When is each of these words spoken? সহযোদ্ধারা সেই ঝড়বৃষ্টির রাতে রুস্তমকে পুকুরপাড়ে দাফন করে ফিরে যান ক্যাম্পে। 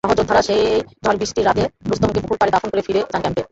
সহযোদ্ধারা 0.03 0.41
সেই 0.41 0.61
ঝড়বৃষ্টির 1.03 1.47
রাতে 1.47 1.63
রুস্তমকে 1.89 2.19
পুকুরপাড়ে 2.21 2.53
দাফন 2.53 2.69
করে 2.71 2.85
ফিরে 2.87 3.01
যান 3.03 3.21
ক্যাম্পে। 3.23 3.43